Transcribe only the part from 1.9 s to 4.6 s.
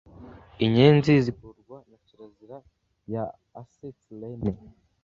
kirazira ya acetylene.